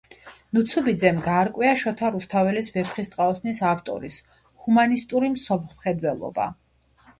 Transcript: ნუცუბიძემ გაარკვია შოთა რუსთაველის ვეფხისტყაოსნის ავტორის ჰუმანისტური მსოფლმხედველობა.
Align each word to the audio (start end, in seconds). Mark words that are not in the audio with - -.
ნუცუბიძემ 0.57 1.19
გაარკვია 1.27 1.73
შოთა 1.81 2.09
რუსთაველის 2.15 2.71
ვეფხისტყაოსნის 2.79 3.61
ავტორის 3.73 4.19
ჰუმანისტური 4.67 5.33
მსოფლმხედველობა. 5.37 6.53